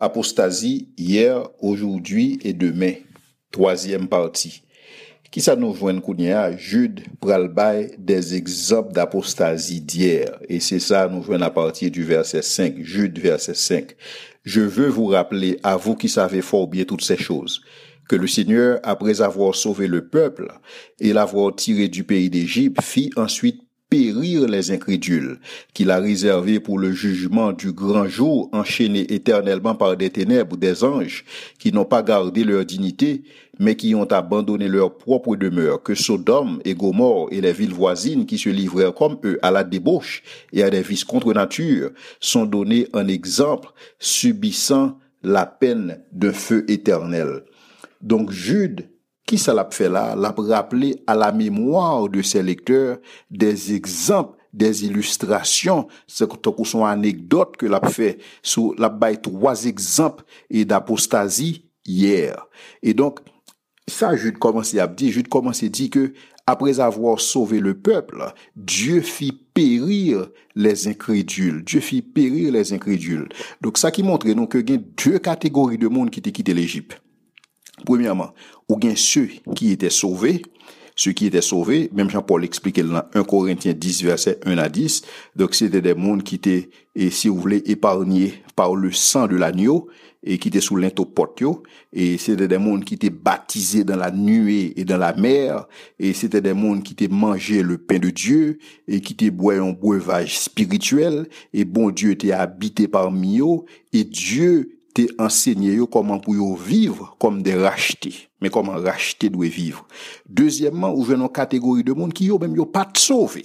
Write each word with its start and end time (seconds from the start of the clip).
Apostasie 0.00 0.88
hier, 0.96 1.46
aujourd'hui 1.60 2.38
et 2.42 2.54
demain. 2.54 2.94
Troisième 3.50 4.08
partie. 4.08 4.62
Qui 5.30 5.42
ça 5.42 5.54
nous 5.54 5.74
joint 5.74 6.00
kounia? 6.00 6.56
Jude 6.56 7.02
pral 7.20 7.52
des 7.98 8.34
exemples 8.34 8.94
d'apostasie 8.94 9.82
d'hier. 9.82 10.38
Et 10.48 10.58
c'est 10.58 10.80
ça 10.80 11.06
nous 11.06 11.22
joint 11.22 11.42
à 11.42 11.50
partir 11.50 11.90
du 11.90 12.02
verset 12.02 12.40
5. 12.40 12.76
Jude 12.80 13.18
verset 13.18 13.54
5. 13.54 13.94
Je 14.42 14.62
veux 14.62 14.88
vous 14.88 15.06
rappeler, 15.06 15.60
à 15.62 15.76
vous 15.76 15.94
qui 15.94 16.08
savez 16.08 16.40
fort 16.40 16.66
bien 16.66 16.84
toutes 16.84 17.04
ces 17.04 17.18
choses, 17.18 17.60
que 18.08 18.16
le 18.16 18.26
Seigneur, 18.26 18.80
après 18.82 19.20
avoir 19.20 19.54
sauvé 19.54 19.86
le 19.86 20.08
peuple 20.08 20.48
et 20.98 21.12
l'avoir 21.12 21.54
tiré 21.54 21.88
du 21.88 22.04
pays 22.04 22.30
d'Égypte, 22.30 22.80
fit 22.80 23.10
ensuite 23.16 23.60
périr 23.90 24.46
les 24.46 24.70
incrédules, 24.70 25.40
qu'il 25.74 25.90
a 25.90 25.98
réservé 25.98 26.60
pour 26.60 26.78
le 26.78 26.92
jugement 26.92 27.52
du 27.52 27.72
grand 27.72 28.06
jour, 28.06 28.48
enchaînés 28.52 29.12
éternellement 29.12 29.74
par 29.74 29.96
des 29.96 30.10
ténèbres, 30.10 30.56
des 30.56 30.84
anges, 30.84 31.24
qui 31.58 31.72
n'ont 31.72 31.84
pas 31.84 32.02
gardé 32.02 32.44
leur 32.44 32.64
dignité, 32.64 33.24
mais 33.58 33.74
qui 33.74 33.94
ont 33.96 34.04
abandonné 34.04 34.68
leur 34.68 34.96
propre 34.96 35.34
demeure, 35.34 35.82
que 35.82 35.96
Sodome 35.96 36.60
et 36.64 36.74
Gomorre 36.74 37.28
et 37.32 37.40
les 37.40 37.52
villes 37.52 37.74
voisines 37.74 38.26
qui 38.26 38.38
se 38.38 38.48
livrèrent 38.48 38.94
comme 38.94 39.18
eux 39.24 39.38
à 39.42 39.50
la 39.50 39.64
débauche 39.64 40.22
et 40.52 40.62
à 40.62 40.70
des 40.70 40.82
vices 40.82 41.04
contre 41.04 41.34
nature, 41.34 41.90
sont 42.20 42.46
donnés 42.46 42.86
en 42.92 43.08
exemple, 43.08 43.70
subissant 43.98 44.96
la 45.22 45.46
peine 45.46 46.00
d'un 46.12 46.32
feu 46.32 46.64
éternel. 46.68 47.42
Donc 48.00 48.30
Jude 48.30 48.88
qui 49.26 49.38
ça 49.38 49.54
l'a 49.54 49.68
fait 49.70 49.88
là? 49.88 50.14
L'a 50.16 50.34
rappelé 50.36 51.02
à 51.06 51.14
la 51.14 51.32
mémoire 51.32 52.08
de 52.08 52.22
ses 52.22 52.42
lecteurs 52.42 52.98
des 53.30 53.74
exemples 53.74 54.36
des 54.52 54.84
illustrations, 54.84 55.86
c'est 56.06 56.28
son 56.64 56.84
anecdote 56.84 57.56
que 57.56 57.66
l'a 57.66 57.80
fait 57.88 58.18
sous 58.42 58.74
la 58.78 58.88
baille 58.88 59.20
trois 59.20 59.64
exemples 59.64 60.24
et 60.50 60.64
d'apostasie 60.64 61.70
hier. 61.86 62.48
Et 62.82 62.94
donc, 62.94 63.20
ça, 63.86 64.16
Jude 64.16 64.38
commence 64.38 64.74
à 64.74 64.86
dire, 64.86 65.12
Jude 65.12 65.28
commence 65.28 65.62
à 65.62 65.68
dire 65.68 65.90
que, 65.90 66.12
après 66.46 66.80
avoir 66.80 67.20
sauvé 67.20 67.60
le 67.60 67.78
peuple, 67.78 68.24
Dieu 68.56 69.02
fit 69.02 69.32
périr 69.32 70.28
les 70.56 70.88
incrédules. 70.88 71.64
Dieu 71.64 71.80
fit 71.80 72.02
périr 72.02 72.52
les 72.52 72.72
incrédules. 72.72 73.28
Donc, 73.60 73.78
ça 73.78 73.90
qui 73.90 74.02
montre, 74.02 74.28
donc, 74.32 74.52
qu'il 74.52 74.70
y 74.70 74.78
a 74.78 74.80
deux 75.04 75.18
catégories 75.18 75.78
de 75.78 75.86
monde 75.86 76.10
qui 76.10 76.20
t'ont 76.20 76.30
quitté 76.30 76.54
l'Égypte. 76.54 77.00
Premièrement, 77.84 78.32
ou 78.68 78.76
bien 78.76 78.94
ceux 78.96 79.28
qui 79.54 79.72
étaient 79.72 79.90
sauvés, 79.90 80.42
ceux 80.96 81.12
qui 81.12 81.26
étaient 81.26 81.40
sauvés, 81.40 81.88
même 81.94 82.10
Jean-Paul 82.10 82.44
expliquait 82.44 82.82
dans 82.82 83.02
1 83.14 83.24
Corinthiens 83.24 83.72
10, 83.72 84.04
verset 84.04 84.38
1 84.44 84.58
à 84.58 84.68
10, 84.68 85.02
donc 85.34 85.54
c'était 85.54 85.80
des 85.80 85.94
mondes 85.94 86.22
qui 86.22 86.34
étaient, 86.34 86.68
et 86.94 87.10
si 87.10 87.28
vous 87.28 87.38
voulez, 87.40 87.62
épargnés 87.66 88.34
par 88.54 88.74
le 88.74 88.92
sang 88.92 89.26
de 89.26 89.36
l'agneau, 89.36 89.88
et 90.22 90.36
qui 90.36 90.48
étaient 90.48 90.60
sous 90.60 90.76
l'intopotio, 90.76 91.62
et 91.94 92.18
c'était 92.18 92.48
des 92.48 92.58
mondes 92.58 92.84
qui 92.84 92.94
étaient 92.94 93.08
baptisés 93.08 93.84
dans 93.84 93.96
la 93.96 94.10
nuée 94.10 94.78
et 94.78 94.84
dans 94.84 94.98
la 94.98 95.14
mer, 95.14 95.66
et 95.98 96.12
c'était 96.12 96.42
des 96.42 96.52
mondes 96.52 96.82
qui 96.82 96.92
étaient 96.92 97.08
mangé 97.08 97.62
le 97.62 97.78
pain 97.78 97.98
de 97.98 98.10
Dieu, 98.10 98.58
et 98.86 99.00
qui 99.00 99.14
étaient 99.14 99.30
boire 99.30 99.64
un 99.64 99.72
breuvage 99.72 100.38
spirituel, 100.38 101.28
et 101.54 101.64
bon 101.64 101.90
Dieu 101.90 102.10
était 102.10 102.32
habité 102.32 102.88
parmi 102.88 103.40
eux, 103.40 103.64
et 103.94 104.04
Dieu 104.04 104.79
te 104.94 105.02
enseigné 105.18 105.78
comment 105.90 106.18
pour 106.18 106.56
vivre 106.56 107.16
comme 107.18 107.42
des 107.42 107.54
rachetés. 107.54 108.28
Mais 108.40 108.50
comment 108.50 108.72
racheter 108.72 109.28
doit 109.28 109.46
vivre? 109.46 109.86
Deuxièmement, 110.28 110.94
ou 110.94 111.04
une 111.04 111.28
catégorie 111.28 111.84
de 111.84 111.92
monde 111.92 112.12
qui 112.12 112.26
yo 112.26 112.38
même 112.38 112.56
yo 112.56 112.66
pas 112.66 112.88
sauvé. 112.96 113.44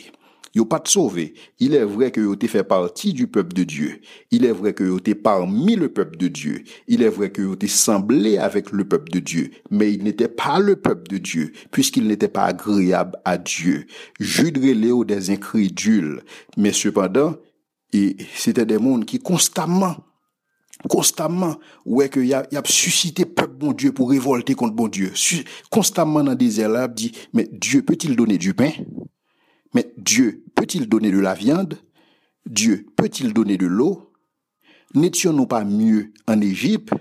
Yo 0.53 0.63
pas 0.63 0.81
sauvé. 0.85 1.33
Il 1.59 1.75
est 1.75 1.83
vrai 1.83 2.11
que 2.11 2.21
yo 2.21 2.35
te 2.35 2.47
fait 2.47 2.63
partie 2.63 3.11
du 3.11 3.27
peuple 3.27 3.53
de 3.53 3.63
Dieu. 3.63 3.99
Il 4.31 4.45
est 4.45 4.53
vrai 4.53 4.73
que 4.73 4.85
yo 4.85 5.01
te 5.01 5.11
parmi 5.11 5.75
le 5.75 5.89
peuple 5.89 6.17
de 6.17 6.29
Dieu. 6.29 6.63
Il 6.87 7.01
est 7.01 7.09
vrai 7.09 7.29
que 7.29 7.41
yo 7.41 7.55
te 7.57 7.67
semblé 7.67 8.37
avec 8.37 8.71
le 8.71 8.87
peuple 8.87 9.11
de 9.11 9.19
Dieu. 9.19 9.51
Mais 9.69 9.91
il 9.91 10.03
n'était 10.03 10.29
pas 10.29 10.59
le 10.59 10.77
peuple 10.77 11.09
de 11.09 11.17
Dieu, 11.17 11.51
puisqu'il 11.71 12.07
n'était 12.07 12.29
pas 12.29 12.45
agréable 12.45 13.19
à 13.25 13.37
Dieu. 13.37 13.85
Jude 14.19 14.57
Léo 14.57 15.03
des 15.03 15.29
incrédules. 15.29 16.21
Mais 16.55 16.71
cependant, 16.71 17.35
et 17.91 18.15
c'était 18.33 18.65
des 18.65 18.77
mondes 18.77 19.05
qui 19.05 19.19
constamment 19.19 19.97
constamment 20.89 21.57
ouais 21.85 22.09
que 22.09 22.19
y 22.19 22.33
a, 22.33 22.47
y 22.51 22.57
a 22.57 22.61
suscité 22.65 23.25
peuple 23.25 23.55
bon 23.55 23.73
Dieu 23.73 23.91
pour 23.91 24.09
révolter 24.09 24.55
contre 24.55 24.75
bon 24.75 24.87
Dieu. 24.87 25.13
Constamment 25.69 26.23
dans 26.23 26.35
des 26.35 26.45
désert 26.45 26.89
dit 26.89 27.11
mais 27.33 27.49
Dieu 27.51 27.81
peut-il 27.83 28.15
donner 28.15 28.37
du 28.37 28.53
pain? 28.53 28.71
Mais 29.73 29.91
Dieu 29.97 30.43
peut-il 30.55 30.87
donner 30.87 31.11
de 31.11 31.19
la 31.19 31.33
viande? 31.33 31.77
Dieu 32.45 32.85
peut-il 32.95 33.33
donner 33.33 33.57
de 33.57 33.65
l'eau? 33.67 34.11
N'étions-nous 34.93 35.47
pas 35.47 35.65
mieux 35.65 36.13
en 36.27 36.39
Égypte? 36.39 36.93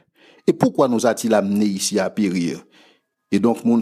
Et 0.47 0.53
pourquoi 0.53 0.89
nous 0.89 1.06
a-t-il 1.06 1.34
amené 1.34 1.66
ici 1.66 1.99
à 1.99 2.11
périr? 2.11 2.65
Et 3.31 3.39
donc 3.39 3.65
mon 3.65 3.81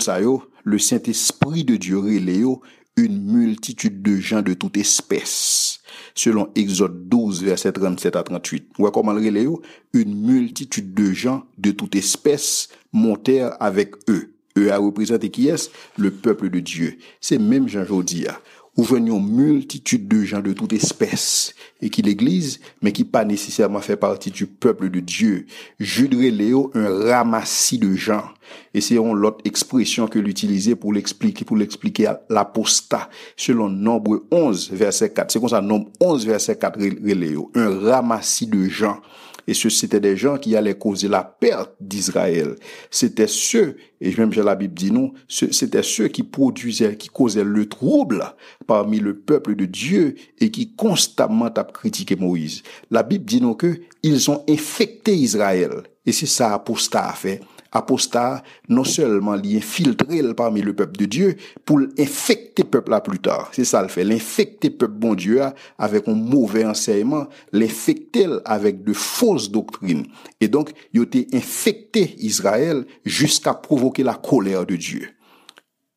le 0.65 0.79
Saint-Esprit 0.79 1.65
de 1.65 1.77
Dieu 1.77 1.99
reléo 1.99 2.63
une 2.97 3.23
multitude 3.25 4.03
de 4.03 4.17
gens 4.17 4.43
de 4.43 4.55
toute 4.55 4.77
espèce 4.77 5.81
selon 6.15 6.51
Exode 6.55 7.09
12, 7.09 7.43
verset 7.43 7.73
37 7.73 8.17
à 8.17 8.23
38. 8.23 8.69
Ou 8.79 8.91
comment 8.91 9.13
le 9.13 9.61
Une 9.93 10.15
multitude 10.15 10.95
de 10.95 11.13
gens 11.13 11.45
de 11.59 11.71
toute 11.71 11.95
espèce 11.95 12.69
montèrent 12.93 13.57
avec 13.61 13.95
eux. 14.09 14.35
Eux 14.59 14.71
a 14.71 14.79
représenté 14.79 15.31
qui 15.31 15.49
est 15.49 15.71
Le 15.97 16.11
peuple 16.11 16.51
de 16.51 16.61
Dieu. 16.61 16.99
C'est 17.21 17.39
même 17.39 17.69
Jean 17.69 17.85
Jodia 17.85 18.39
où 18.77 18.83
venions 18.83 19.21
multitude 19.21 20.09
de 20.09 20.23
gens 20.25 20.41
de 20.41 20.53
toute 20.53 20.73
espèce 20.73 21.55
et 21.83 21.91
qui 21.91 22.01
l'église, 22.01 22.61
mais 22.81 22.93
qui 22.93 23.05
pas 23.05 23.25
nécessairement 23.25 23.81
fait 23.81 23.97
partie 23.97 24.31
du 24.31 24.47
peuple 24.47 24.89
de 24.89 25.01
Dieu. 25.01 25.47
Jude 25.79 26.15
Léo, 26.15 26.71
un 26.75 26.89
ramassis 27.11 27.79
de 27.79 27.95
gens. 27.95 28.25
Et 28.73 28.81
c'est 28.81 28.95
l'autre 28.95 29.41
expression 29.45 30.07
que 30.09 30.19
l'utiliser 30.19 30.75
pour 30.75 30.93
l'expliquer, 30.93 31.45
pour 31.45 31.57
l'expliquer 31.57 32.07
à 32.07 32.23
l'apostat, 32.31 33.11
selon 33.37 33.69
Nombre 33.69 34.25
11, 34.31 34.71
verset 34.73 35.13
4. 35.13 35.31
C'est 35.31 35.41
comme 35.41 35.49
ça, 35.49 35.61
Nombre 35.61 35.91
11, 36.01 36.27
verset 36.27 36.57
4, 36.57 36.79
Léo. 36.79 37.51
Un 37.55 37.79
ramassis 37.79 38.47
de 38.47 38.69
gens. 38.69 39.01
Et 39.47 39.55
ce, 39.55 39.69
c'était 39.69 40.01
des 40.01 40.17
gens 40.17 40.39
qui 40.39 40.57
allaient 40.57 40.79
causer 40.79 41.09
la 41.09 41.23
perte 41.25 41.73
d'Israël. 41.81 42.57
C'était 42.91 43.27
ceux, 43.27 43.77
et 44.01 44.15
même 44.17 44.33
la 44.33 44.55
Bible 44.55 44.75
dit 44.75 44.91
non, 44.91 45.13
c'était 45.29 45.83
ceux 45.83 46.09
qui 46.09 46.23
produisaient, 46.23 46.97
qui 46.97 47.09
causaient 47.09 47.45
le 47.45 47.69
trouble 47.69 48.25
parmi 48.67 48.99
le 48.99 49.19
peuple 49.19 49.55
de 49.55 49.65
Dieu 49.65 50.15
et 50.39 50.51
qui 50.51 50.75
constamment 50.75 51.47
a 51.47 51.65
critiqué 51.65 52.17
Moïse. 52.17 52.63
La 52.91 53.03
Bible 53.03 53.25
dit 53.25 53.41
non 53.41 53.55
que 53.55 53.81
ils 54.03 54.31
ont 54.31 54.45
infecté 54.49 55.15
Israël. 55.15 55.83
Et 56.05 56.13
c'est 56.13 56.27
ça 56.27 56.55
apostat 56.55 57.11
a 57.11 57.13
fait 57.13 57.41
apostat, 57.73 58.43
non 58.69 58.85
seulement 58.85 59.35
l'infiltrer 59.35 60.23
parmi 60.35 60.61
le 60.61 60.75
peuple 60.75 60.99
de 60.99 61.07
Dieu, 61.07 61.37
pour 61.65 61.79
l'infecter 61.79 62.65
peuple 62.65 62.91
là 62.91 63.01
plus 63.01 63.19
tard. 63.19 63.51
C'est 63.53 63.65
ça 63.65 63.83
le 63.83 63.89
fait. 63.89 64.05
L'infecter 64.05 64.71
peuple 64.71 64.95
bon 64.95 65.15
Dieu 65.15 65.41
avec 65.79 66.07
un 66.09 66.15
mauvais 66.15 66.65
enseignement, 66.65 67.27
l'infecter 67.53 68.29
avec 68.45 68.85
de 68.85 68.93
fausses 68.93 69.51
doctrines. 69.51 70.07
Et 70.41 70.49
donc, 70.49 70.71
il 70.93 71.01
a 71.01 71.05
été 71.05 71.27
infecté 71.33 72.15
Israël 72.19 72.85
jusqu'à 73.05 73.55
provoquer 73.55 74.03
la 74.03 74.15
colère 74.15 74.67
de 74.67 74.77
Dieu. 74.77 75.09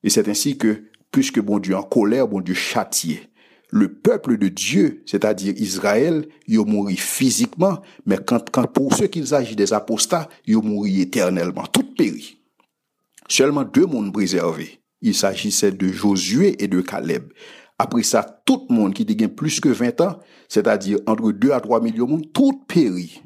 Et 0.03 0.09
c'est 0.09 0.27
ainsi 0.27 0.57
que, 0.57 0.83
puisque 1.11 1.39
bon 1.39 1.59
Dieu 1.59 1.75
en 1.75 1.83
colère, 1.83 2.27
bon 2.27 2.41
Dieu 2.41 2.53
châtié 2.53 3.29
le 3.75 3.89
peuple 3.89 4.37
de 4.37 4.47
Dieu, 4.47 5.03
c'est-à-dire 5.05 5.53
Israël, 5.57 6.25
il 6.47 6.59
mourit 6.59 6.95
physiquement, 6.95 7.81
mais 8.05 8.17
quand, 8.25 8.39
pour 8.71 8.93
ceux 8.93 9.07
qu'il 9.07 9.27
s'agit 9.27 9.57
des 9.57 9.73
apostats, 9.73 10.29
il 10.45 10.55
mourit 10.59 11.01
éternellement, 11.01 11.65
tout 11.65 11.83
périt. 11.83 12.37
Seulement 13.27 13.65
deux 13.65 13.85
mondes 13.85 14.13
préservés. 14.13 14.79
Il 15.01 15.13
s'agissait 15.13 15.73
de 15.73 15.89
Josué 15.89 16.63
et 16.63 16.69
de 16.69 16.79
Caleb. 16.79 17.33
Après 17.77 18.03
ça, 18.03 18.41
tout 18.45 18.65
le 18.69 18.75
monde 18.75 18.93
qui 18.93 19.03
dégaine 19.03 19.35
plus 19.35 19.59
que 19.59 19.67
20 19.67 19.99
ans, 19.99 20.19
c'est-à-dire 20.47 20.99
entre 21.05 21.33
2 21.33 21.51
à 21.51 21.59
3 21.59 21.81
millions 21.81 22.05
de 22.05 22.11
monde, 22.11 22.31
tout 22.31 22.63
périt. 22.69 23.21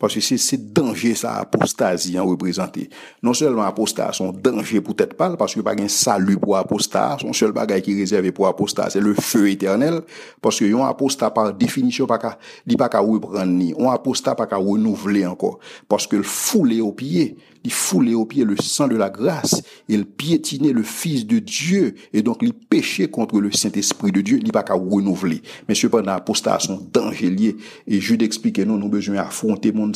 Parce 0.00 0.14
que 0.14 0.20
c'est 0.20 0.72
danger 0.72 1.14
ça 1.14 1.34
apostasie 1.36 2.18
en 2.18 2.24
représenté. 2.24 2.88
Non 3.22 3.34
seulement 3.34 3.64
apostat 3.64 4.12
son 4.14 4.32
danger 4.32 4.80
pour 4.80 4.96
tête 4.96 5.12
pâle 5.12 5.36
parce 5.36 5.54
que 5.54 5.60
pas 5.60 5.74
un 5.78 5.88
salut 5.88 6.38
pour 6.38 6.56
apostat, 6.56 7.18
son 7.20 7.34
seul 7.34 7.52
bagage 7.52 7.82
qui 7.82 7.92
est 7.92 8.00
réservé 8.00 8.32
pour 8.32 8.46
apostat 8.46 8.88
c'est 8.88 9.00
le 9.00 9.12
feu 9.12 9.50
éternel 9.50 10.00
parce 10.40 10.58
que 10.58 10.64
yon 10.64 10.84
apostat 10.86 11.30
par 11.30 11.52
définition 11.52 12.06
pas 12.06 12.16
ka 12.18 12.38
li 12.66 12.76
pas 12.76 12.88
ka 12.88 13.00
reprendre 13.00 13.44
ni, 13.44 13.74
on 13.76 13.90
apostat 13.90 14.34
pas 14.34 14.46
ka 14.46 14.56
renouveler 14.56 15.26
encore 15.26 15.58
parce 15.86 16.06
que 16.06 16.16
le 16.16 16.22
fouler 16.22 16.80
au 16.80 16.92
pied 16.92 17.36
il 17.64 17.72
foulait 17.72 18.14
au 18.14 18.24
pied 18.24 18.44
le 18.44 18.56
sang 18.56 18.88
de 18.88 18.96
la 18.96 19.10
grâce, 19.10 19.62
il 19.88 20.06
piétinait 20.06 20.72
le 20.72 20.82
Fils 20.82 21.26
de 21.26 21.38
Dieu, 21.38 21.94
et 22.12 22.22
donc 22.22 22.38
il 22.40 22.54
péchait 22.54 23.08
contre 23.08 23.40
le 23.40 23.52
Saint-Esprit 23.52 24.12
de 24.12 24.20
Dieu, 24.20 24.40
il 24.42 24.50
pas 24.50 24.62
qu'à 24.62 24.74
renouveler. 24.74 25.42
Mais 25.68 25.74
cependant, 25.74 26.12
apostat 26.12 26.58
sont 26.60 26.88
liés. 27.20 27.56
et 27.86 28.00
je 28.00 28.14
d'expliquer 28.14 28.64
nous, 28.64 28.78
nous 28.78 28.88
besoin 28.88 29.16
affronter 29.16 29.72
mon 29.72 29.89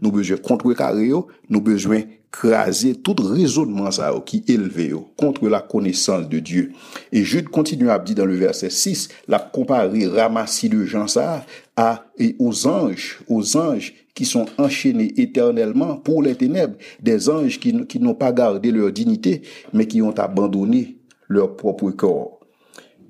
nous 0.00 0.12
besoin 0.12 0.36
contrecarrer, 0.36 1.10
nous 1.48 1.60
besoin 1.60 2.02
craser 2.32 2.94
tout 2.94 3.14
raisonnement 3.20 3.90
ça 3.90 4.12
qui 4.24 4.42
élevé 4.48 4.92
contre 5.16 5.46
la 5.48 5.60
connaissance 5.60 6.28
de 6.28 6.38
Dieu. 6.38 6.72
Et 7.12 7.22
Jude 7.22 7.48
continue 7.48 7.90
à 7.90 7.98
dire 7.98 8.16
dans 8.16 8.24
le 8.24 8.34
verset 8.34 8.70
6, 8.70 9.08
la 9.28 9.38
comparer 9.38 10.06
ramassis 10.06 10.70
de 10.70 10.84
gens 10.84 11.06
ça 11.06 11.44
à, 11.76 12.06
et 12.18 12.34
aux 12.38 12.66
anges, 12.66 13.20
aux 13.28 13.56
anges 13.56 13.92
qui 14.14 14.24
sont 14.24 14.46
enchaînés 14.58 15.12
éternellement 15.18 15.96
pour 15.96 16.22
les 16.22 16.34
ténèbres, 16.34 16.76
des 17.00 17.28
anges 17.28 17.60
qui, 17.60 18.00
n'ont 18.00 18.14
pas 18.14 18.32
gardé 18.32 18.70
leur 18.70 18.90
dignité, 18.92 19.42
mais 19.72 19.86
qui 19.86 20.02
ont 20.02 20.18
abandonné 20.18 20.96
leur 21.28 21.56
propre 21.56 21.90
corps. 21.90 22.40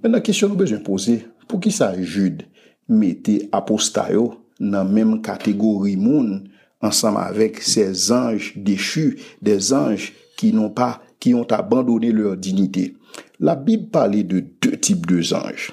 Maintenant, 0.03 0.21
question 0.21 0.49
nous 0.49 0.57
besoin 0.57 0.79
poser, 0.79 1.27
pour 1.47 1.61
qui 1.61 1.71
ça 1.71 1.95
Jude 2.01 2.43
mettait 2.89 3.49
apostayo 3.53 4.35
dans 4.35 4.42
la 4.61 4.85
même 4.85 5.23
catégorie 5.23 5.97
monde 5.97 6.49
ensemble 6.81 7.19
avec 7.19 7.63
ces 7.63 8.13
anges 8.13 8.53
déchus, 8.57 9.19
des 9.41 9.73
anges 9.73 10.13
qui 10.37 10.53
n'ont 10.53 10.71
pas, 10.71 11.03
qui 11.21 11.35
ont 11.35 11.47
abandonné 11.51 12.11
leur 12.13 12.37
dignité. 12.37 12.97
La 13.39 13.55
Bible 13.55 13.89
parlait 13.89 14.25
de 14.25 14.45
deux 14.61 14.77
types 14.77 15.07
d'anges. 15.07 15.73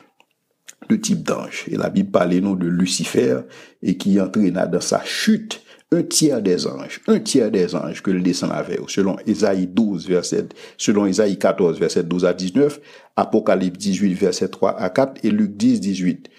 Deux 0.90 1.00
types 1.00 1.24
d'anges. 1.24 1.66
Et 1.68 1.78
la 1.78 1.90
Bible 1.90 2.12
parlait 2.12 2.42
nous 2.42 2.56
de 2.56 2.68
Lucifer 2.68 3.42
et 3.82 3.98
qui 3.98 4.20
entraîna 4.20 4.66
dans 4.66 4.82
sa 4.82 5.04
chute 5.04 5.62
un 5.92 6.04
tiers 6.04 6.42
des 6.42 6.68
anges, 6.68 7.02
un 7.08 7.20
tiers 7.20 7.50
des 7.50 7.74
anges 7.74 8.04
que 8.04 8.12
le 8.12 8.22
descend 8.22 8.52
avait, 8.52 8.80
selon 8.88 9.18
Isaïe 9.26 9.66
12, 9.66 10.08
verset, 10.08 10.46
selon 10.78 11.08
Isaïe 11.08 11.40
14, 11.40 11.80
verset 11.80 12.04
12 12.04 12.26
à 12.26 12.34
19, 12.34 12.80
Apocalypse 13.16 13.78
18, 13.80 14.14
verset 14.14 14.50
3 14.50 14.80
à 14.80 14.90
4 14.90 15.26
et 15.26 15.32
Luc 15.32 15.58
10, 15.58 15.80
18. 15.80 16.30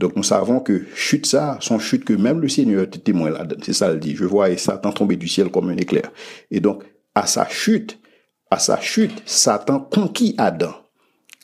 Donc 0.00 0.16
nous 0.16 0.22
savons 0.22 0.60
que 0.60 0.86
chute 0.94 1.26
ça, 1.26 1.58
son 1.60 1.78
chute 1.78 2.06
que 2.06 2.14
même 2.14 2.40
le 2.40 2.48
Seigneur 2.48 2.84
était 2.84 2.98
témoin 2.98 3.28
là 3.28 3.46
C'est 3.62 3.74
ça 3.74 3.92
le 3.92 4.00
dit. 4.00 4.16
Je 4.16 4.24
vois 4.24 4.56
Satan 4.56 4.92
tomber 4.92 5.16
du 5.16 5.28
ciel 5.28 5.50
comme 5.50 5.68
un 5.68 5.76
éclair. 5.76 6.10
Et 6.50 6.60
donc, 6.60 6.82
à 7.14 7.26
sa 7.26 7.46
chute, 7.46 8.00
à 8.50 8.58
sa 8.58 8.80
chute, 8.80 9.22
Satan 9.26 9.78
conquit 9.78 10.34
Adam. 10.38 10.72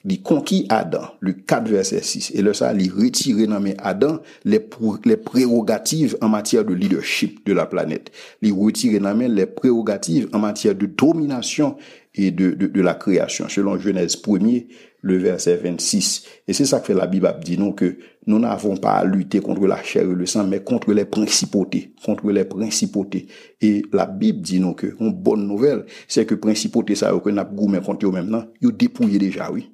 Il 0.08 0.22
conquit 0.22 0.66
Adam, 0.68 1.08
le 1.20 1.32
4 1.32 1.68
verset 1.68 2.02
6. 2.02 2.32
Et 2.34 2.42
là, 2.42 2.54
ça, 2.54 2.72
il 2.72 2.92
retire 2.92 3.48
dans 3.48 3.62
Adam 3.78 4.20
les, 4.44 4.60
prérogatives 4.60 6.16
en 6.20 6.28
matière 6.28 6.64
de 6.64 6.72
leadership 6.72 7.44
de 7.44 7.52
la 7.52 7.66
planète. 7.66 8.12
Il 8.40 8.52
retire 8.52 9.00
dans 9.00 9.18
les 9.18 9.46
prérogatives 9.46 10.28
en 10.32 10.38
matière 10.38 10.76
de 10.76 10.86
domination 10.86 11.76
et 12.14 12.30
de, 12.30 12.52
de, 12.52 12.68
de 12.68 12.80
la 12.82 12.94
création. 12.94 13.48
Selon 13.48 13.78
Genèse 13.78 14.16
1er, 14.16 14.66
le 15.02 15.18
verset 15.18 15.56
26. 15.56 16.24
Et 16.48 16.52
c'est 16.52 16.64
ça 16.64 16.80
que 16.80 16.86
fait 16.86 16.94
la 16.94 17.06
Bible 17.06 17.32
dit 17.44 17.58
nous 17.58 17.72
que 17.72 17.96
nous 18.26 18.38
n'avons 18.38 18.76
pas 18.76 18.94
à 18.94 19.04
lutter 19.04 19.40
contre 19.40 19.66
la 19.66 19.82
chair 19.82 20.02
et 20.02 20.14
le 20.14 20.26
sang, 20.26 20.46
mais 20.46 20.60
contre 20.60 20.92
les 20.92 21.04
principautés, 21.04 21.92
contre 22.04 22.30
les 22.30 22.44
principautés. 22.44 23.26
Et 23.60 23.82
la 23.92 24.06
Bible 24.06 24.40
dit 24.40 24.58
nous 24.58 24.74
que 24.74 24.96
une 24.98 25.12
bonne 25.12 25.46
nouvelle, 25.46 25.84
c'est 26.08 26.26
que 26.26 26.34
principautés 26.34 26.96
ça 26.96 27.12
que 27.22 27.30
n'a 27.30 27.44
goumé 27.44 27.80
contre 27.80 28.06
eux 28.06 28.10
maintenant, 28.10 28.44
ils 28.60 28.72
dépouillé 28.72 29.18
déjà, 29.18 29.50
oui. 29.52 29.70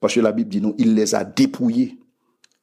Parce 0.00 0.14
que 0.14 0.20
la 0.20 0.32
Bible 0.32 0.50
dit 0.50 0.60
nous, 0.60 0.74
il 0.78 0.94
les 0.94 1.14
a 1.14 1.24
dépouillés 1.24 2.00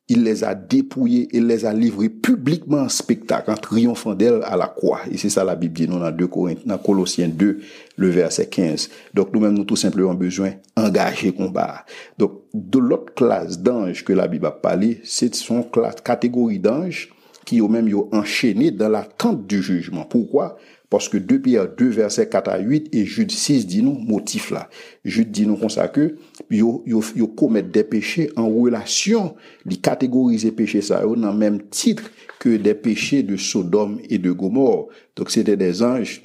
il 0.09 0.23
les 0.23 0.43
a 0.43 0.55
dépouillés 0.55 1.27
et 1.35 1.41
les 1.41 1.65
a 1.65 1.73
livrés 1.73 2.09
publiquement 2.09 2.77
en 2.77 2.89
spectacle, 2.89 3.51
en 3.51 3.57
triomphant 3.57 4.15
d'elle 4.15 4.41
à 4.45 4.55
la 4.55 4.67
croix. 4.67 5.01
Et 5.11 5.17
c'est 5.17 5.29
ça 5.29 5.43
la 5.43 5.55
Bible 5.55 5.73
dit 5.73 5.87
nous 5.87 5.99
dans 5.99 6.11
2 6.11 6.29
dans 6.65 6.77
Colossiens 6.77 7.27
2, 7.27 7.59
le 7.97 8.09
verset 8.09 8.47
15. 8.47 8.89
Donc 9.13 9.33
nous-mêmes, 9.33 9.53
nous 9.53 9.65
tout 9.65 9.75
simplement 9.75 10.13
besoin 10.13 10.51
d'engager 10.77 11.33
combat. 11.33 11.85
Donc, 12.17 12.43
de 12.53 12.79
l'autre 12.79 13.13
classe 13.13 13.59
d'anges 13.59 14.03
que 14.05 14.13
la 14.13 14.27
Bible 14.27 14.45
a 14.45 14.51
parlé, 14.51 15.01
c'est 15.03 15.35
son 15.35 15.63
classe, 15.63 15.95
catégorie 16.03 16.59
d'anges 16.59 17.09
qui 17.45 17.61
ont 17.61 17.69
même 17.69 17.89
enchaîné 18.11 18.71
dans 18.71 18.89
l'attente 18.89 19.47
du 19.47 19.61
jugement. 19.61 20.03
Pourquoi? 20.03 20.57
Parce 20.89 21.09
que 21.09 21.17
2 21.17 21.41
Pierre 21.41 21.67
2, 21.75 21.89
verset 21.89 22.29
4 22.29 22.49
à 22.49 22.59
8 22.59 22.89
et 22.93 23.05
Jude 23.05 23.31
6 23.31 23.67
dit 23.67 23.83
nous 23.83 23.93
motif 23.93 24.51
là. 24.51 24.69
Jude 25.03 25.31
dit 25.31 25.45
nous 25.45 25.57
comme 25.57 25.69
ça 25.69 25.89
que 25.89 26.15
yo, 26.49 26.83
yo, 26.85 27.03
yo 27.15 27.27
commettent 27.27 27.71
des 27.71 27.83
péchés 27.83 28.31
en 28.37 28.49
relation, 28.49 29.35
les 29.65 29.75
catégoriser 29.75 30.51
péchés 30.51 30.81
ça 30.81 31.01
dans 31.01 31.31
le 31.31 31.37
même 31.37 31.61
titre 31.69 32.09
que 32.39 32.55
des 32.55 32.73
péchés 32.73 33.23
de 33.23 33.35
Sodome 33.35 33.99
et 34.09 34.17
de 34.17 34.31
Gomorre. 34.31 34.87
Donc 35.15 35.29
c'était 35.29 35.57
des 35.57 35.83
anges 35.83 36.21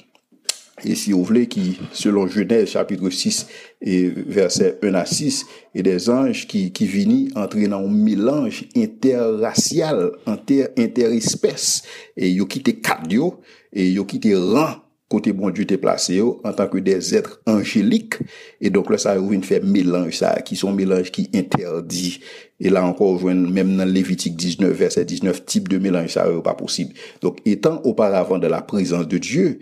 et 0.85 0.95
si 0.95 1.11
vous 1.11 1.23
voulez, 1.23 1.47
qui, 1.47 1.79
selon 1.91 2.27
Genèse 2.27 2.69
chapitre 2.69 3.09
6 3.09 3.47
et 3.81 4.09
verset 4.09 4.79
1 4.81 4.93
à 4.93 5.05
6, 5.05 5.45
et 5.75 5.83
des 5.83 6.09
anges 6.09 6.47
qui, 6.47 6.71
qui 6.71 6.85
viennent 6.85 7.29
entrer 7.35 7.67
dans 7.67 7.79
un 7.79 7.87
mélange 7.87 8.65
interracial, 8.75 10.11
inter, 10.25 10.67
interespèce, 10.77 11.83
et 12.17 12.29
ils 12.29 12.45
quitté 12.45 12.75
quatre 12.75 13.11
et 13.73 13.87
ils 13.87 14.05
quitté 14.05 14.35
rang 14.35 14.82
côté 15.13 15.31
bon 15.31 15.51
Dieu 15.51 15.65
t'est 15.65 15.77
placé 15.77 16.19
en 16.21 16.53
tant 16.53 16.67
que 16.67 16.79
des 16.79 17.13
êtres 17.13 17.39
angéliques. 17.45 18.15
Et 18.59 18.71
donc 18.71 18.89
là 18.89 18.97
ça 18.97 19.15
vient 19.15 19.41
faire 19.43 19.63
mélange 19.63 20.17
ça 20.17 20.41
qui 20.41 20.55
sont 20.55 20.73
mélange 20.73 21.11
qui 21.11 21.29
interdit. 21.35 22.19
Et 22.59 22.69
là 22.69 22.83
encore 22.83 23.23
même 23.23 23.77
dans 23.77 23.85
Lévitique 23.85 24.35
19 24.35 24.71
verset 24.71 25.05
19 25.05 25.45
type 25.45 25.69
de 25.69 25.77
mélange 25.77 26.09
ça 26.09 26.25
pas 26.43 26.55
possible. 26.55 26.95
Donc 27.21 27.37
étant 27.45 27.79
auparavant 27.83 28.39
de 28.39 28.47
la 28.47 28.61
présence 28.61 29.07
de 29.07 29.19
Dieu 29.19 29.59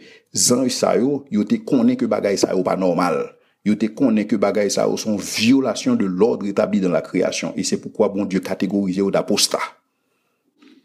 anges 0.52 0.72
ça 0.72 0.98
yo 0.98 1.26
yo 1.30 1.44
te 1.44 1.56
connaît 1.56 1.98
que 1.98 2.06
bagay 2.06 2.38
ça 2.38 2.56
pas 2.64 2.78
normal. 2.78 3.36
Yo 3.66 3.76
te 3.76 3.88
connaît 3.88 4.28
que 4.28 4.38
bagay 4.38 4.70
ça 4.70 4.88
sont 4.96 5.18
violation 5.18 5.96
de 5.96 6.06
l'ordre 6.06 6.46
établi 6.46 6.80
dans 6.80 6.92
la 6.92 7.02
création. 7.02 7.54
Et 7.58 7.64
c'est 7.64 7.82
pourquoi 7.82 8.08
bon 8.08 8.24
Dieu 8.24 8.40
catégorisé 8.40 9.02
d'apostat 9.12 9.60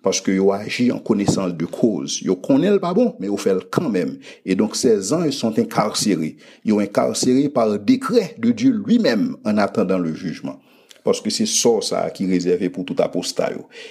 parce 0.06 0.20
que 0.20 0.30
yo 0.30 0.52
agi 0.52 0.92
en 0.92 1.00
connaissance 1.00 1.52
de 1.54 1.64
cause. 1.64 2.22
Yo 2.22 2.36
connaît 2.36 2.70
le 2.70 2.78
pas 2.78 2.94
bon, 2.94 3.16
mais 3.18 3.26
yo 3.26 3.36
fait 3.36 3.56
quand 3.72 3.88
même. 3.88 4.18
Et 4.44 4.54
donc 4.54 4.76
ces 4.76 5.12
anges 5.12 5.32
sont 5.32 5.58
incarcérés. 5.58 6.36
Ils 6.64 6.70
sont 6.70 6.78
incarcérés 6.78 7.48
par 7.48 7.76
décret 7.76 8.36
de 8.38 8.52
Dieu 8.52 8.70
lui-même 8.86 9.34
en 9.44 9.58
attendant 9.58 9.98
le 9.98 10.14
jugement. 10.14 10.60
Parce 11.02 11.20
que 11.20 11.28
c'est 11.28 11.44
ça, 11.44 11.70
ça 11.80 12.10
qui 12.10 12.22
est 12.22 12.28
réservé 12.28 12.68
pour 12.68 12.84
tout 12.84 12.94
apostat. 13.00 13.50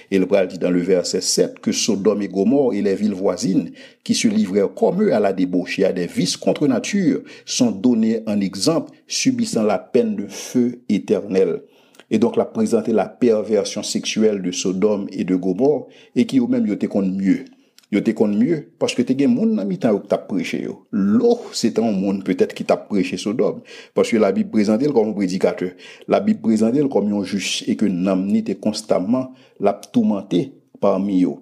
Et 0.09 0.17
le 0.17 0.25
pral 0.25 0.47
dit 0.47 0.57
dans 0.57 0.71
le 0.71 0.79
verset 0.79 1.19
7 1.19 1.59
que 1.59 1.73
Sodome 1.73 2.21
et 2.21 2.29
Gomorre 2.29 2.73
et 2.73 2.81
les 2.81 2.95
villes 2.95 3.13
voisines 3.13 3.71
qui 4.05 4.15
se 4.15 4.29
livraient 4.29 4.69
comme 4.73 5.03
eux 5.03 5.13
à 5.13 5.19
la 5.19 5.33
débauche 5.33 5.79
et 5.79 5.83
à 5.83 5.91
des 5.91 6.07
vices 6.07 6.37
contre 6.37 6.65
nature 6.65 7.23
sont 7.45 7.71
donnés 7.71 8.21
en 8.25 8.39
exemple 8.39 8.93
subissant 9.05 9.63
la 9.63 9.79
peine 9.79 10.15
de 10.15 10.27
feu 10.27 10.79
éternel 10.87 11.63
Et 12.11 12.19
donc 12.19 12.37
la 12.37 12.45
présenter 12.45 12.93
la 12.93 13.07
perversion 13.07 13.83
sexuelle 13.83 14.41
de 14.41 14.51
Sodome 14.51 15.07
et 15.11 15.23
de 15.23 15.35
Gomorre 15.35 15.87
et 16.15 16.25
qui 16.25 16.39
eux-mêmes 16.39 16.67
yote 16.67 16.87
kon 16.87 17.01
mieux. 17.01 17.45
Yote 17.91 18.13
kon 18.13 18.27
mieux 18.27 18.71
parce 18.79 18.93
que 18.93 19.01
te 19.01 19.13
gen 19.17 19.33
moun 19.33 19.55
nan 19.57 19.67
mitan 19.69 19.93
yo 19.93 20.01
ki 20.03 20.09
tap 20.11 20.27
preche 20.29 20.59
yo. 20.61 20.79
Lo, 20.91 21.37
se 21.53 21.71
tan 21.73 21.91
moun 21.93 22.21
peut-être 22.25 22.53
ki 22.53 22.65
tap 22.65 22.87
preche 22.89 23.15
Sodome 23.21 23.61
parce 23.93 24.11
que 24.11 24.17
la 24.17 24.31
Bible 24.31 24.51
présente 24.51 24.83
el 24.83 24.93
kom 24.93 25.13
prédikateur. 25.15 25.71
La 26.07 26.19
Bible 26.19 26.41
présente 26.41 26.77
el 26.77 26.89
kom 26.89 27.09
yon 27.09 27.23
juche 27.23 27.63
et 27.67 27.75
que 27.75 27.85
nam 27.85 28.27
ni 28.27 28.43
te 28.43 28.53
konstanman 28.53 29.31
la 29.59 29.73
tourmente 29.73 30.51
parmi 30.79 31.21
yo. 31.21 31.41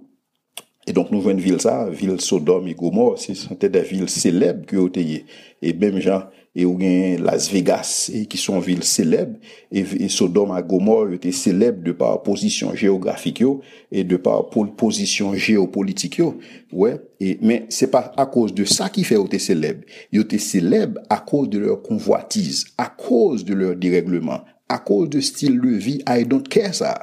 Et 0.85 0.91
donc 0.91 1.11
nou 1.11 1.23
jwen 1.23 1.39
vil 1.39 1.61
sa, 1.63 1.85
vil 1.87 2.19
Sodome 2.19 2.67
et 2.67 2.75
Gomorre, 2.75 3.17
se 3.19 3.35
sante 3.39 3.69
de 3.71 3.79
vil 3.87 4.09
seleb 4.11 4.65
ki 4.67 4.75
yo 4.75 4.89
te 4.91 5.03
ye. 5.03 5.21
Et 5.63 5.71
bem 5.71 5.95
jan, 6.03 6.27
e 6.55 6.65
ou 6.65 6.77
gen 6.77 7.23
Las 7.25 7.47
Vegas, 7.49 8.11
e 8.13 8.23
ki 8.29 8.37
son 8.37 8.61
vil 8.61 8.83
seleb, 8.85 9.33
e, 9.73 9.81
e 9.81 10.09
Sodom 10.13 10.53
a 10.53 10.61
Gomor 10.61 11.09
yo 11.09 11.17
te 11.21 11.31
seleb 11.33 11.79
de 11.85 11.95
par 11.97 12.19
posisyon 12.25 12.75
geografik 12.77 13.41
yo, 13.41 13.55
e 13.89 14.03
de 14.05 14.19
par 14.21 14.45
posisyon 14.77 15.33
geopolitik 15.33 16.19
yo, 16.21 16.29
ouais, 16.69 16.99
e, 17.17 17.33
men 17.41 17.65
se 17.73 17.89
pa 17.89 18.05
a 18.19 18.27
kouz 18.29 18.53
de 18.53 18.67
sa 18.69 18.91
ki 18.93 19.05
fe 19.07 19.17
yo 19.17 19.25
te 19.31 19.41
seleb, 19.41 19.81
yo 20.13 20.25
te 20.29 20.37
seleb 20.41 20.99
a 21.09 21.17
kouz 21.25 21.49
de 21.49 21.63
lor 21.63 21.79
konvoatiz, 21.85 22.67
a 22.77 22.85
kouz 22.85 23.41
de 23.47 23.57
lor 23.57 23.73
diregleman, 23.79 24.45
a 24.69 24.77
kouz 24.77 25.09
de 25.09 25.23
stil 25.25 25.57
de 25.63 25.73
vi, 25.81 25.95
I 26.05 26.27
don't 26.29 26.45
care 26.53 26.75
sa, 26.77 26.93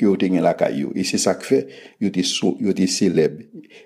ki 0.00 0.08
yo 0.08 0.14
te 0.20 0.32
gen 0.32 0.44
lakay 0.48 0.80
yo, 0.80 0.94
e 0.96 1.04
se 1.04 1.20
sa 1.20 1.36
ki 1.36 1.50
fe, 1.50 1.60
yo 2.00 2.08
te, 2.14 2.24
so, 2.24 2.54
te 2.72 2.88
seleb, 2.88 3.42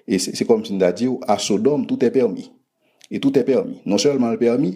e 0.06 0.22
se, 0.22 0.36
se 0.38 0.46
kom 0.46 0.62
sin 0.66 0.78
da 0.78 0.94
diyo, 0.94 1.18
a 1.26 1.40
Sodom 1.42 1.88
tout 1.90 2.06
e 2.06 2.12
permi, 2.14 2.46
e 3.10 3.18
tout 3.18 3.34
e 3.40 3.42
permi, 3.42 3.80
non 3.88 3.98
selman 3.98 4.36
permi, 4.38 4.74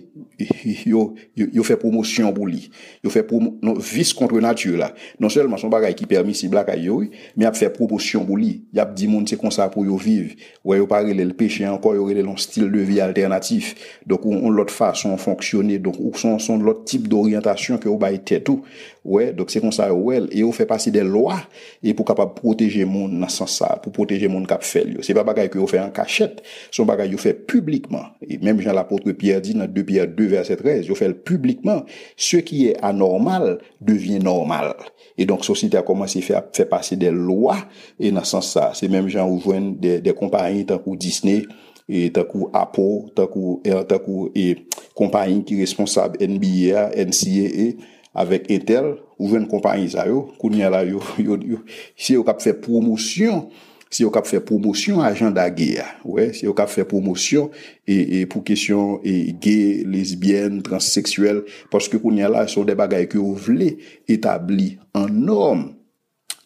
yo, 0.86 1.14
yo, 1.36 1.46
yo 1.52 1.62
fait 1.62 1.76
promotion 1.76 2.32
pour 2.32 2.46
lui. 2.46 2.70
Yo 3.02 3.10
fait 3.10 3.22
promo, 3.22 3.58
vice 3.78 4.12
contre 4.12 4.40
nature 4.40 4.78
là. 4.78 4.94
Non 5.18 5.28
seulement 5.28 5.56
son 5.56 5.68
bagage 5.68 5.94
qui 5.94 6.06
permis 6.06 6.34
si 6.34 6.48
black 6.48 6.70
yo, 6.78 7.04
mais 7.36 7.44
a 7.44 7.52
fait 7.52 7.70
promotion 7.70 8.24
pour 8.24 8.36
lui. 8.36 8.64
Y 8.72 8.80
a 8.80 8.84
dit 8.84 9.08
monde 9.08 9.28
c'est 9.28 9.40
comme 9.40 9.50
ça 9.50 9.68
pour 9.68 9.84
yo 9.84 9.96
vivre. 9.96 10.34
Ouais, 10.64 10.78
yo 10.78 10.86
pas 10.86 11.02
le 11.02 11.32
péché 11.32 11.66
encore, 11.66 11.94
yo 11.94 12.08
un 12.08 12.36
style 12.36 12.70
de 12.70 12.78
vie 12.78 13.00
alternatif. 13.00 14.00
Donc 14.06 14.26
on, 14.26 14.50
l'autre 14.50 14.72
façon 14.72 15.16
fonctionner, 15.16 15.78
donc 15.78 15.96
ou 15.98 16.12
son 16.16 16.58
l'autre 16.58 16.84
type 16.84 17.08
d'orientation 17.08 17.78
que 17.78 17.88
vous 17.88 17.98
bail 17.98 18.20
tout. 18.44 18.62
Ouais, 19.04 19.32
donc 19.32 19.50
c'est 19.50 19.60
comme 19.60 19.72
ça 19.72 19.92
ouais, 19.92 20.20
et 20.30 20.44
on 20.44 20.52
fait 20.52 20.64
passer 20.64 20.92
des 20.92 21.02
lois 21.02 21.40
et 21.82 21.92
pour 21.92 22.06
capable 22.06 22.34
protéger 22.34 22.84
monde 22.84 23.18
dans 23.18 23.28
ce 23.28 23.38
sens 23.38 23.58
ça, 23.58 23.80
pour 23.82 23.92
protéger 23.92 24.28
monde 24.28 24.46
cap 24.46 24.62
fait. 24.62 24.86
C'est 25.02 25.12
pas 25.12 25.24
bagage 25.24 25.48
que 25.50 25.58
vous 25.58 25.66
fait 25.66 25.80
en 25.80 25.90
cachette, 25.90 26.40
son 26.70 26.84
bagage 26.84 27.10
yo 27.10 27.18
fait 27.18 27.34
publiquement. 27.34 28.04
Et 28.28 28.38
même 28.38 28.60
Jean 28.60 28.72
l'apôtre 28.72 29.10
Pierre 29.10 29.40
dit 29.40 29.54
dans 29.54 29.66
2 29.66 29.84
Pierre 29.84 30.06
2 30.06 30.26
verset 30.26 30.56
13, 30.56 30.86
je 30.86 30.94
fais 30.94 31.12
publiquement, 31.12 31.84
ce 32.16 32.36
qui 32.36 32.68
est 32.68 32.76
anormal 32.80 33.58
devient 33.80 34.20
normal. 34.20 34.74
Et 35.18 35.26
donc, 35.26 35.44
société 35.44 35.76
a 35.76 35.82
commencé 35.82 36.20
à 36.20 36.22
faire, 36.22 36.42
faire 36.52 36.68
passer 36.68 36.96
des 36.96 37.10
lois, 37.10 37.58
et 37.98 38.12
dans 38.12 38.22
ce 38.22 38.30
sens 38.30 38.52
ça, 38.52 38.70
c'est 38.72 38.88
même 38.88 39.08
Jean 39.08 39.28
où 39.28 39.42
des, 39.80 40.00
des 40.00 40.14
compagnies 40.14 40.64
tant 40.64 40.78
que 40.78 40.96
Disney, 40.96 41.42
et 41.88 42.10
tant 42.12 42.22
que 42.22 42.38
Apple, 42.52 43.10
tant 43.14 43.26
que, 43.26 43.82
tant 43.82 43.98
que, 43.98 44.30
et 44.38 44.66
compagnie 44.94 45.44
qui 45.44 45.56
est 45.56 45.60
responsable 45.60 46.18
NBA, 46.24 46.90
NCAA, 46.96 47.74
avèk 48.18 48.48
Etel, 48.52 48.94
ou 49.18 49.30
ven 49.32 49.44
kompanyi 49.50 49.92
sa 49.94 50.06
yo, 50.08 50.26
kounye 50.40 50.70
la 50.72 50.82
yo, 50.88 51.02
yo, 51.26 51.38
yo, 51.40 51.60
si 51.96 52.16
yo 52.16 52.24
kap 52.26 52.42
fè 52.44 52.54
promosyon, 52.64 53.46
si 53.92 54.06
yo 54.06 54.12
kap 54.12 54.26
fè 54.28 54.40
promosyon 54.44 55.02
ajan 55.04 55.34
da 55.36 55.48
gè 55.52 55.68
ya, 55.78 55.86
ouais, 56.08 56.32
si 56.36 56.46
yo 56.46 56.54
kap 56.56 56.72
fè 56.72 56.86
promosyon 56.88 57.50
e, 57.84 57.96
e 57.96 58.22
pou 58.24 58.44
kesyon 58.46 59.04
e 59.04 59.34
gè, 59.42 59.58
lesbyen, 59.88 60.62
transseksuel, 60.66 61.44
paske 61.72 62.00
kounye 62.02 62.30
la 62.32 62.46
son 62.50 62.68
de 62.68 62.76
bagay 62.78 63.08
ki 63.10 63.20
yo 63.20 63.36
vle 63.46 63.74
etabli 64.10 64.74
an 64.96 65.12
norm. 65.12 65.70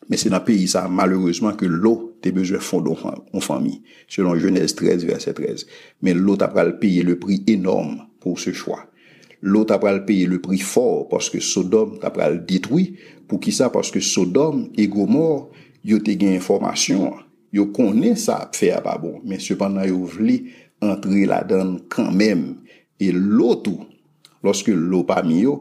Men 0.06 0.20
se 0.22 0.30
nan 0.30 0.44
peyi 0.46 0.68
sa, 0.70 0.84
malereusement, 0.86 1.56
ke 1.58 1.66
l'o 1.66 1.94
te 2.22 2.30
bezwe 2.34 2.60
fondon 2.62 2.98
an 3.02 3.42
fami, 3.42 3.80
selon 4.10 4.38
Genèse 4.38 4.76
13, 4.78 5.06
verset 5.08 5.34
13. 5.38 5.66
Men 6.06 6.20
l'o 6.22 6.36
ta 6.38 6.46
pral 6.52 6.76
peye 6.78 7.02
le 7.06 7.16
pri 7.18 7.40
enorme 7.50 8.06
pou 8.22 8.38
se 8.38 8.54
chwa. 8.54 8.84
Lot 9.44 9.72
ap 9.74 9.82
pral 9.84 10.02
peye 10.08 10.28
le 10.30 10.40
pri 10.42 10.58
for, 10.64 11.04
paske 11.10 11.42
Sodom 11.44 11.96
ap 12.00 12.16
pral 12.16 12.38
detwi, 12.48 12.94
pou 13.28 13.42
ki 13.42 13.52
sa 13.54 13.68
paske 13.74 14.00
Sodom 14.04 14.68
e 14.78 14.86
Gomor 14.90 15.50
yo 15.86 16.00
te 16.02 16.16
gen 16.18 16.38
informasyon, 16.38 17.20
yo 17.54 17.68
konen 17.76 18.16
sa 18.18 18.40
ap 18.46 18.56
fe 18.58 18.72
ap 18.74 18.88
abon, 18.90 19.20
men 19.26 19.42
sepandan 19.42 19.88
yo 19.90 20.06
vle 20.16 20.40
entre 20.84 21.26
la 21.28 21.42
dan 21.46 21.76
kanmem. 21.92 22.54
E 22.96 23.12
Lot 23.12 23.68
ou, 23.68 23.84
loske 24.46 24.72
Lot 24.72 25.08
pa 25.10 25.20
mi 25.26 25.42
yo, 25.44 25.60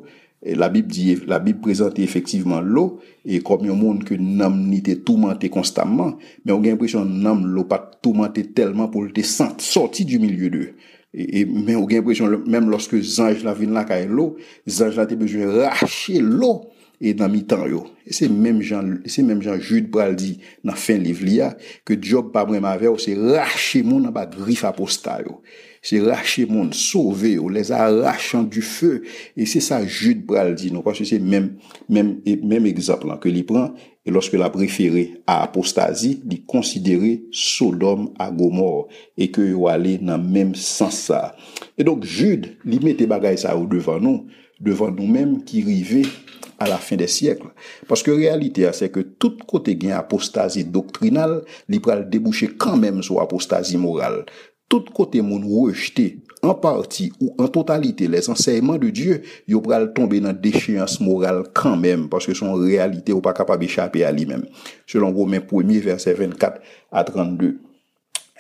la 0.56 0.70
Bib, 0.70 0.88
di, 0.88 1.16
la 1.28 1.40
Bib 1.44 1.62
prezante 1.66 2.04
efektiveman 2.06 2.66
lo, 2.70 2.86
e 3.26 3.42
kom 3.44 3.66
yon 3.66 3.80
moun 3.82 4.02
ke 4.06 4.18
nam 4.22 4.58
ni 4.70 4.82
te 4.86 4.96
toumante 5.04 5.50
konstanman, 5.52 6.16
men 6.46 6.56
ou 6.56 6.64
gen 6.64 6.78
presyon 6.80 7.10
nam 7.26 7.44
lo 7.56 7.66
pa 7.70 7.80
toumante 7.82 8.46
telman 8.56 8.92
pou 8.94 9.10
te 9.12 9.26
senti, 9.26 9.66
sorti 9.66 10.06
du 10.08 10.22
milye 10.22 10.52
de. 10.54 10.68
E, 11.16 11.42
e, 11.42 11.44
men 11.48 11.78
ou 11.80 11.88
gen 11.88 12.04
presyon, 12.04 12.42
menm 12.44 12.68
loske 12.68 13.00
zanj 13.00 13.46
la 13.48 13.56
vin 13.56 13.72
la 13.76 13.86
kaye 13.88 14.10
lo, 14.12 14.34
zanj 14.68 15.00
la 15.00 15.06
te 15.08 15.16
bejwen 15.16 15.54
rache 15.62 16.20
lo, 16.20 16.58
e 17.00 17.14
nan 17.16 17.32
mi 17.32 17.46
tan 17.48 17.64
yo. 17.72 17.86
E 18.04 18.12
se 18.16 18.28
menm 18.32 18.60
jan, 18.64 18.98
e 19.08 19.12
se 19.12 19.24
menm 19.24 19.40
jan 19.44 19.62
Jude 19.62 19.88
Bral 19.92 20.18
di 20.20 20.34
nan 20.68 20.76
fin 20.80 21.00
liv 21.04 21.24
li 21.24 21.40
ya, 21.40 21.54
ke 21.88 21.96
job 21.96 22.34
pa 22.36 22.44
mwen 22.48 22.64
ma 22.64 22.76
ve 22.80 22.92
ou 22.92 23.00
se 23.00 23.16
rache 23.16 23.84
moun 23.88 24.04
nan 24.08 24.16
ba 24.16 24.26
grif 24.32 24.66
aposta 24.68 25.22
yo. 25.24 25.40
C'est 25.88 26.02
racher 26.02 26.48
mon 26.48 26.72
sauver 26.72 27.38
ou 27.38 27.48
les 27.48 27.72
arrachant 27.72 28.42
du 28.42 28.64
feu 28.64 29.04
et 29.38 29.46
c'est 29.46 29.60
ça 29.60 29.86
Jude 29.86 30.26
Bral 30.26 30.56
dit 30.56 30.72
non 30.72 30.82
parce 30.82 30.98
que 30.98 31.06
c'est 31.06 31.20
même 31.20 31.58
même 31.88 32.22
même 32.44 32.66
exemple 32.66 33.08
que 33.22 33.30
il 33.30 33.46
prend 33.46 33.72
et 34.04 34.10
lorsque 34.10 34.34
la 34.34 34.50
préféré 34.50 35.14
à 35.28 35.44
apostasie, 35.44 36.24
il 36.28 36.44
considérait 36.44 37.22
Sodome 37.32 38.14
à 38.18 38.32
Gomorre 38.32 38.88
et 39.16 39.30
que 39.30 39.42
yo 39.42 39.68
allé 39.68 40.00
dans 40.00 40.18
même 40.18 40.56
sens 40.56 40.96
ça. 40.96 41.36
Et 41.78 41.84
donc 41.84 42.04
Jude, 42.04 42.58
il 42.66 42.84
mettait 42.84 43.06
bagay 43.06 43.38
ça 43.38 43.56
au 43.56 43.68
devant 43.68 44.00
nous, 44.00 44.26
devant 44.60 44.90
nous-mêmes 44.90 45.44
qui 45.44 45.62
rivaient 45.64 46.10
à 46.58 46.68
la 46.68 46.78
fin 46.78 46.96
des 46.96 47.08
siècles. 47.08 47.48
Parce 47.88 48.02
que 48.02 48.12
réalité, 48.12 48.68
c'est 48.74 48.90
que 48.90 49.02
tout 49.02 49.38
côté 49.46 49.76
gain 49.76 49.98
apostasie 49.98 50.66
doctrinale, 50.66 51.44
il 51.70 51.82
pral 51.82 52.10
déboucher 52.10 52.48
quand 52.58 52.78
même 52.78 53.04
sur 53.04 53.22
apostasie 53.22 53.78
morale. 53.78 54.26
Tout 54.68 54.86
côté 54.94 55.22
moun 55.22 55.44
rejeté 55.44 56.20
en 56.42 56.54
partie 56.56 57.12
ou 57.20 57.36
en 57.38 57.48
totalité 57.48 58.08
les 58.08 58.30
enseignements 58.30 58.78
de 58.78 58.90
Dieu, 58.90 59.22
yo 59.48 59.62
pral 59.62 59.94
tomber 59.94 60.20
dans 60.20 60.34
déchéance 60.34 61.00
morale 61.00 61.44
quand 61.54 61.78
même 61.78 62.10
parce 62.10 62.26
que 62.26 62.34
son 62.34 62.54
réalité 62.54 63.14
ou 63.14 63.22
pas 63.22 63.34
capable 63.34 63.62
d'échapper 63.62 64.04
à 64.04 64.12
lui-même. 64.12 64.46
Selon 64.88 65.14
Romains 65.14 65.40
1er 65.40 65.80
verset 65.80 66.14
24 66.14 66.62
à 66.92 67.04
32. 67.04 67.60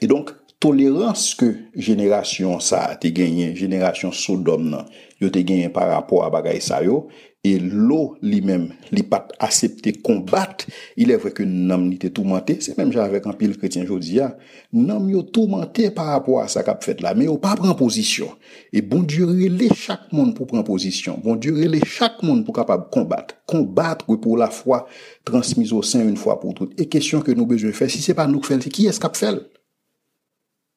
Et 0.02 0.08
donc 0.08 0.32
tolérance 0.60 1.36
que 1.36 1.56
génération 1.76 2.60
ça 2.60 2.86
a 2.86 2.96
gagné, 2.96 3.56
génération 3.56 4.12
Sodome 4.12 4.70
nan, 4.70 4.86
yo 5.22 5.30
te 5.30 5.40
gagné 5.40 5.70
par 5.70 5.90
rapport 5.90 6.26
à 6.26 6.30
bagay 6.30 6.60
sa 6.60 6.84
yo, 6.84 7.08
E 7.46 7.60
lo 7.62 8.16
li 8.26 8.40
mem, 8.42 8.64
li 8.96 9.04
pat 9.06 9.36
asepte 9.44 9.92
kombat, 10.02 10.64
il 10.98 11.12
evwe 11.14 11.30
ke 11.36 11.46
nam 11.46 11.84
ni 11.92 12.00
te 12.02 12.10
toumante, 12.10 12.56
se 12.64 12.74
mem 12.78 12.90
javek 12.94 13.28
an 13.30 13.36
pil 13.38 13.54
kretien 13.60 13.86
jodi 13.86 14.16
ya, 14.18 14.32
nam 14.74 15.06
yo 15.12 15.22
toumante 15.36 15.92
par 15.94 16.16
apwa 16.16 16.48
sa 16.50 16.64
kap 16.66 16.82
fet 16.86 17.04
la, 17.06 17.14
men 17.14 17.28
yo 17.28 17.36
pa 17.42 17.54
pran 17.60 17.76
posisyon. 17.78 18.32
E 18.74 18.82
bon 18.82 19.06
direle 19.06 19.70
chak 19.78 20.08
moun 20.16 20.32
pou 20.34 20.50
pran 20.50 20.66
posisyon, 20.66 21.20
bon 21.22 21.38
direle 21.42 21.84
chak 21.86 22.24
moun 22.26 22.42
pou 22.48 22.56
kapab 22.56 22.88
kombat. 22.94 23.36
Kombat 23.46 24.02
ou 24.08 24.18
pou 24.18 24.40
la 24.42 24.50
fwa 24.50 24.82
transmise 25.28 25.76
ou 25.76 25.86
sen 25.86 26.08
un 26.10 26.18
fwa 26.18 26.40
pou 26.42 26.56
tout. 26.58 26.74
E 26.82 26.88
kesyon 26.90 27.22
ke 27.26 27.36
nou 27.38 27.46
bejou 27.50 27.76
fè, 27.78 27.92
si 27.94 28.02
se 28.02 28.16
pa 28.18 28.26
nou 28.32 28.42
k 28.42 28.50
fèl, 28.56 28.64
se 28.66 28.74
ki 28.74 28.88
es 28.90 29.02
kap 29.02 29.20
fèl? 29.20 29.44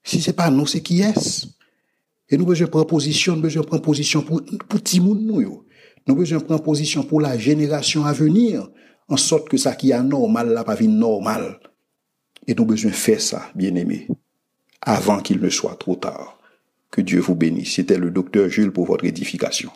Si 0.05 0.21
se 0.21 0.37
pa 0.37 0.51
nou, 0.53 0.69
se 0.69 0.83
ki 0.85 1.01
es? 1.09 1.47
E 2.29 2.37
nou 2.37 2.53
bejou 2.53 2.69
pran 2.69 2.85
posisyon, 2.93 3.41
bejou 3.41 3.65
pran 3.65 3.81
posisyon 3.81 4.27
pou, 4.29 4.45
pou 4.69 4.85
timoun 4.85 5.25
nou 5.25 5.41
yo. 5.41 5.57
Nous 6.09 6.17
besoin 6.17 6.41
prendre 6.41 6.63
position 6.63 7.03
pour 7.03 7.21
la 7.21 7.37
génération 7.37 8.07
à 8.07 8.15
venir, 8.15 8.67
en 9.09 9.19
sorte 9.19 9.51
que 9.51 9.59
ça 9.59 9.75
qui 9.75 9.91
est 9.91 10.03
normal, 10.03 10.49
la 10.49 10.65
pas 10.65 10.75
vie 10.75 10.89
normal. 10.89 11.61
Et 12.47 12.55
nous 12.55 12.65
besoin 12.65 12.91
faire 12.91 13.21
ça, 13.21 13.51
bien 13.55 13.75
aimé, 13.75 14.09
avant 14.81 15.21
qu'il 15.21 15.39
ne 15.39 15.51
soit 15.51 15.77
trop 15.77 15.97
tard. 15.97 16.39
Que 16.91 17.03
Dieu 17.03 17.21
vous 17.21 17.35
bénisse. 17.35 17.75
C'était 17.75 17.99
le 17.99 18.11
docteur 18.11 18.49
Jules 18.49 18.73
pour 18.73 18.87
votre 18.87 19.05
édification. 19.05 19.71